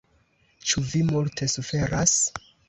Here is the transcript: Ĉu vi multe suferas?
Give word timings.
Ĉu 0.71 0.81
vi 0.93 1.01
multe 1.09 1.49
suferas? 1.57 2.17